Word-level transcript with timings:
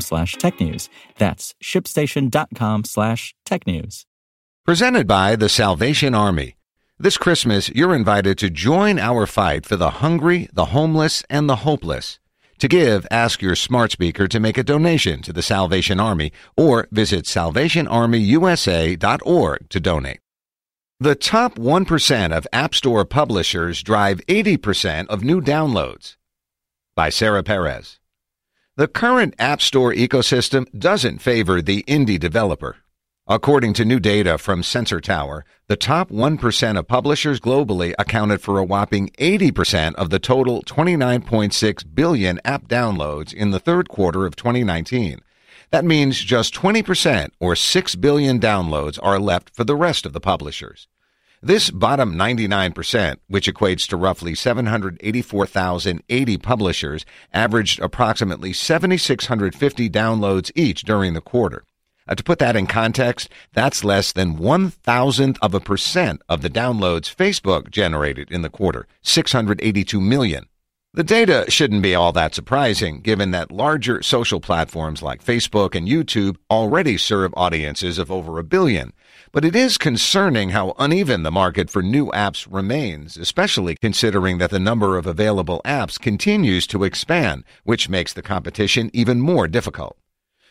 slash 0.00 0.36
technews. 0.36 0.88
That's 1.18 1.54
shipstation.com 1.62 2.84
slash 2.84 3.34
technews. 3.46 4.04
Presented 4.64 5.06
by 5.06 5.36
the 5.36 5.48
Salvation 5.48 6.14
Army. 6.14 6.56
This 6.98 7.18
Christmas, 7.18 7.68
you're 7.70 7.94
invited 7.94 8.38
to 8.38 8.48
join 8.48 8.98
our 8.98 9.26
fight 9.26 9.66
for 9.66 9.76
the 9.76 9.90
hungry, 9.90 10.48
the 10.52 10.66
homeless, 10.66 11.22
and 11.28 11.48
the 11.48 11.56
hopeless. 11.56 12.20
To 12.60 12.68
give, 12.68 13.06
ask 13.10 13.42
your 13.42 13.56
smart 13.56 13.90
speaker 13.90 14.28
to 14.28 14.40
make 14.40 14.56
a 14.56 14.62
donation 14.62 15.20
to 15.22 15.32
the 15.32 15.42
Salvation 15.42 15.98
Army 15.98 16.30
or 16.56 16.86
visit 16.92 17.24
salvationarmyusa.org 17.24 19.68
to 19.68 19.80
donate. 19.80 20.20
The 21.00 21.16
top 21.16 21.56
1% 21.56 22.36
of 22.36 22.46
App 22.52 22.74
Store 22.74 23.04
publishers 23.04 23.82
drive 23.82 24.24
80% 24.26 25.08
of 25.08 25.24
new 25.24 25.40
downloads. 25.40 26.16
By 26.94 27.10
Sarah 27.10 27.42
Perez. 27.42 27.98
The 28.76 28.88
current 28.88 29.36
App 29.38 29.62
Store 29.62 29.92
ecosystem 29.92 30.66
doesn't 30.76 31.20
favor 31.22 31.62
the 31.62 31.84
indie 31.84 32.18
developer. 32.18 32.78
According 33.28 33.74
to 33.74 33.84
new 33.84 34.00
data 34.00 34.36
from 34.36 34.64
Sensor 34.64 35.00
Tower, 35.00 35.44
the 35.68 35.76
top 35.76 36.10
1% 36.10 36.76
of 36.76 36.88
publishers 36.88 37.38
globally 37.38 37.94
accounted 38.00 38.40
for 38.40 38.58
a 38.58 38.64
whopping 38.64 39.10
80% 39.10 39.94
of 39.94 40.10
the 40.10 40.18
total 40.18 40.60
29.6 40.64 41.94
billion 41.94 42.40
app 42.44 42.66
downloads 42.66 43.32
in 43.32 43.52
the 43.52 43.60
third 43.60 43.88
quarter 43.88 44.26
of 44.26 44.34
2019. 44.34 45.20
That 45.70 45.84
means 45.84 46.18
just 46.18 46.52
20% 46.52 47.30
or 47.38 47.54
6 47.54 47.94
billion 47.94 48.40
downloads 48.40 48.98
are 49.00 49.20
left 49.20 49.54
for 49.54 49.62
the 49.62 49.76
rest 49.76 50.04
of 50.04 50.12
the 50.12 50.20
publishers. 50.20 50.88
This 51.44 51.68
bottom 51.68 52.14
99%, 52.14 53.16
which 53.28 53.52
equates 53.52 53.86
to 53.88 53.98
roughly 53.98 54.34
784,080 54.34 56.38
publishers, 56.38 57.04
averaged 57.34 57.80
approximately 57.80 58.54
7,650 58.54 59.90
downloads 59.90 60.50
each 60.54 60.84
during 60.84 61.12
the 61.12 61.20
quarter. 61.20 61.64
Uh, 62.08 62.14
to 62.14 62.24
put 62.24 62.38
that 62.38 62.56
in 62.56 62.66
context, 62.66 63.28
that's 63.52 63.84
less 63.84 64.10
than 64.10 64.38
one 64.38 64.70
thousandth 64.70 65.38
of 65.42 65.52
a 65.52 65.60
percent 65.60 66.22
of 66.30 66.40
the 66.40 66.48
downloads 66.48 67.14
Facebook 67.14 67.70
generated 67.70 68.30
in 68.30 68.40
the 68.40 68.48
quarter, 68.48 68.86
682 69.02 70.00
million. 70.00 70.46
The 70.94 71.04
data 71.04 71.44
shouldn't 71.48 71.82
be 71.82 71.94
all 71.94 72.12
that 72.12 72.34
surprising, 72.34 73.00
given 73.00 73.32
that 73.32 73.52
larger 73.52 74.00
social 74.00 74.40
platforms 74.40 75.02
like 75.02 75.22
Facebook 75.22 75.74
and 75.74 75.86
YouTube 75.86 76.36
already 76.48 76.96
serve 76.96 77.34
audiences 77.36 77.98
of 77.98 78.10
over 78.10 78.38
a 78.38 78.44
billion. 78.44 78.94
But 79.34 79.44
it 79.44 79.56
is 79.56 79.78
concerning 79.78 80.50
how 80.50 80.76
uneven 80.78 81.24
the 81.24 81.32
market 81.32 81.68
for 81.68 81.82
new 81.82 82.06
apps 82.12 82.46
remains, 82.48 83.16
especially 83.16 83.74
considering 83.74 84.38
that 84.38 84.50
the 84.50 84.60
number 84.60 84.96
of 84.96 85.08
available 85.08 85.60
apps 85.64 85.98
continues 85.98 86.68
to 86.68 86.84
expand, 86.84 87.42
which 87.64 87.88
makes 87.88 88.12
the 88.12 88.22
competition 88.22 88.92
even 88.92 89.20
more 89.20 89.48
difficult. 89.48 89.96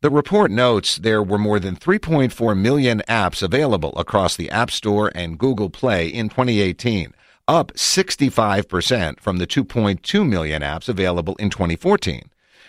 The 0.00 0.10
report 0.10 0.50
notes 0.50 0.96
there 0.96 1.22
were 1.22 1.38
more 1.38 1.60
than 1.60 1.76
3.4 1.76 2.58
million 2.58 3.00
apps 3.08 3.44
available 3.44 3.96
across 3.96 4.34
the 4.34 4.50
App 4.50 4.72
Store 4.72 5.12
and 5.14 5.38
Google 5.38 5.70
Play 5.70 6.08
in 6.08 6.28
2018, 6.28 7.14
up 7.46 7.72
65% 7.74 9.20
from 9.20 9.36
the 9.36 9.46
2.2 9.46 10.28
million 10.28 10.62
apps 10.62 10.88
available 10.88 11.36
in 11.36 11.48
2014. 11.48 12.28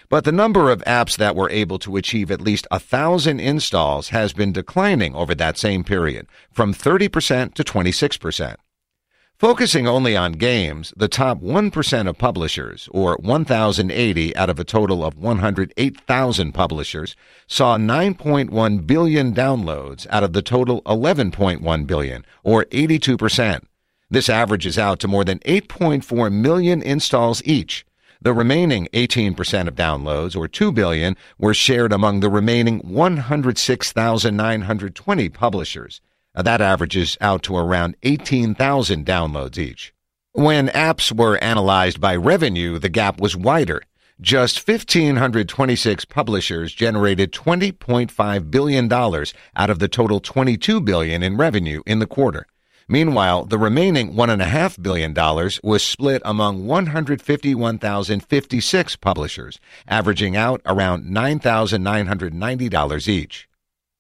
But 0.10 0.24
the 0.24 0.32
number 0.32 0.70
of 0.70 0.84
apps 0.84 1.18
that 1.18 1.36
were 1.36 1.50
able 1.50 1.80
to 1.80 1.98
achieve 1.98 2.30
at 2.30 2.42
least 2.42 2.68
a 2.70 2.80
thousand 2.80 3.40
installs 3.40 4.10
has 4.10 4.34
been 4.34 4.52
declining 4.52 5.16
over 5.16 5.34
that 5.36 5.58
same 5.58 5.84
period, 5.84 6.28
from 6.52 6.74
30% 6.74 7.54
to 7.56 7.64
26%. 7.64 8.56
Focusing 9.38 9.86
only 9.86 10.16
on 10.16 10.32
games, 10.34 10.94
the 10.96 11.10
top 11.10 11.42
1% 11.42 12.08
of 12.08 12.18
publishers, 12.18 12.88
or 12.92 13.18
1,080 13.18 14.36
out 14.38 14.50
of 14.50 14.60
a 14.60 14.64
total 14.64 15.04
of 15.04 15.18
108,000 15.18 16.54
publishers, 16.54 17.18
saw 17.46 17.78
9.1 17.78 18.88
billion 18.88 19.34
downloads 19.36 20.08
out 20.10 20.24
of 20.24 20.32
the 20.32 20.42
total 20.42 20.82
11.1 20.84 21.86
billion, 21.86 22.26
or 22.44 22.64
82%. 22.66 23.62
This 24.10 24.30
averages 24.30 24.78
out 24.78 25.00
to 25.00 25.08
more 25.10 25.26
than 25.26 25.40
8.4 25.40 26.32
million 26.32 26.82
installs 26.82 27.42
each. 27.44 27.86
The 28.26 28.34
remaining 28.34 28.90
18% 28.92 29.68
of 29.68 29.76
downloads, 29.76 30.36
or 30.36 30.48
2 30.48 30.72
billion, 30.72 31.16
were 31.38 31.54
shared 31.54 31.94
among 31.94 32.22
the 32.22 32.30
remaining 32.32 32.80
106,920 32.80 35.30
publishers. 35.30 36.02
That 36.34 36.60
averages 36.60 37.20
out 37.22 37.44
to 37.44 37.56
around 37.56 37.98
18,000 38.02 39.06
downloads 39.06 39.60
each. 39.60 39.94
When 40.32 40.70
apps 40.70 41.16
were 41.16 41.38
analyzed 41.38 42.02
by 42.02 42.16
revenue, 42.16 42.80
the 42.80 42.90
gap 42.90 43.22
was 43.22 43.38
wider. 43.38 43.84
Just 44.20 44.68
1,526 44.68 46.06
publishers 46.06 46.74
generated 46.74 47.32
$20.5 47.32 48.50
billion 48.50 48.92
out 48.92 49.70
of 49.70 49.78
the 49.78 49.88
total 49.88 50.20
22 50.20 50.82
billion 50.82 51.22
in 51.22 51.38
revenue 51.38 51.84
in 51.86 52.00
the 52.00 52.08
quarter. 52.08 52.48
Meanwhile, 52.88 53.46
the 53.46 53.58
remaining 53.58 54.14
$1.5 54.14 54.84
billion 54.84 55.12
was 55.64 55.84
split 55.84 56.22
among 56.24 56.68
151,056 56.68 58.96
publishers, 58.98 59.60
averaging 59.88 60.36
out 60.36 60.62
around 60.68 61.06
$9,990 61.06 63.08
each. 63.08 63.48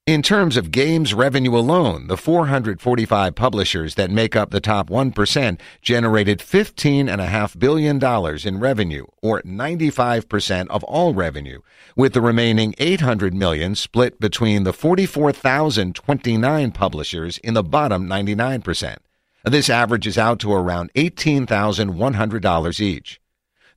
In 0.08 0.22
terms 0.22 0.56
of 0.56 0.70
games 0.70 1.16
revenue 1.16 1.58
alone, 1.58 2.06
the 2.06 2.16
445 2.16 3.34
publishers 3.34 3.96
that 3.96 4.12
make 4.12 4.36
up 4.36 4.52
the 4.52 4.62
top 4.62 4.88
1% 4.88 5.60
generated 5.82 6.38
$15.5 6.38 7.58
billion 7.58 7.98
in 8.46 8.60
revenue, 8.60 9.06
or 9.24 9.42
95% 9.42 10.68
of 10.68 10.84
all 10.84 11.16
revenue, 11.16 11.62
with 11.96 12.14
the 12.14 12.22
remaining 12.22 12.76
800 12.78 13.34
million 13.34 13.74
split 13.74 14.20
between 14.20 14.64
the 14.64 14.74
44,029 14.74 16.72
publishers 16.72 17.40
in 17.40 17.56
the 17.56 17.64
bottom 17.64 18.08
99%. 18.08 18.98
This 19.44 19.72
averages 19.72 20.20
out 20.20 20.38
to 20.42 20.54
around 20.54 20.94
$18,100 20.94 22.80
each. 22.80 23.20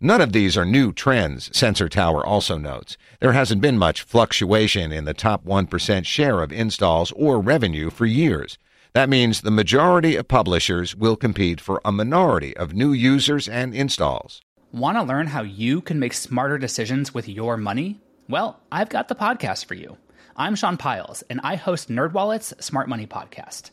None 0.00 0.20
of 0.20 0.32
these 0.32 0.56
are 0.56 0.64
new 0.64 0.92
trends, 0.92 1.50
Sensor 1.56 1.88
Tower 1.88 2.24
also 2.24 2.56
notes. 2.56 2.96
There 3.18 3.32
hasn't 3.32 3.60
been 3.60 3.76
much 3.76 4.02
fluctuation 4.02 4.92
in 4.92 5.06
the 5.06 5.12
top 5.12 5.44
1% 5.44 6.06
share 6.06 6.40
of 6.40 6.52
installs 6.52 7.10
or 7.16 7.40
revenue 7.40 7.90
for 7.90 8.06
years. 8.06 8.58
That 8.92 9.08
means 9.08 9.40
the 9.40 9.50
majority 9.50 10.14
of 10.14 10.28
publishers 10.28 10.94
will 10.94 11.16
compete 11.16 11.60
for 11.60 11.80
a 11.84 11.90
minority 11.90 12.56
of 12.56 12.74
new 12.74 12.92
users 12.92 13.48
and 13.48 13.74
installs. 13.74 14.40
Want 14.70 14.96
to 14.96 15.02
learn 15.02 15.26
how 15.26 15.42
you 15.42 15.80
can 15.80 15.98
make 15.98 16.12
smarter 16.12 16.58
decisions 16.58 17.12
with 17.12 17.28
your 17.28 17.56
money? 17.56 18.00
Well, 18.28 18.60
I've 18.70 18.90
got 18.90 19.08
the 19.08 19.16
podcast 19.16 19.64
for 19.64 19.74
you. 19.74 19.96
I'm 20.36 20.54
Sean 20.54 20.76
Pyles, 20.76 21.24
and 21.28 21.40
I 21.42 21.56
host 21.56 21.88
NerdWallet's 21.88 22.64
Smart 22.64 22.88
Money 22.88 23.08
Podcast. 23.08 23.72